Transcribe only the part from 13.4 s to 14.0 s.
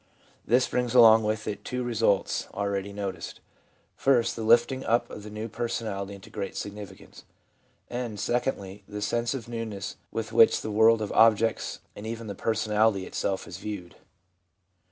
is viewed.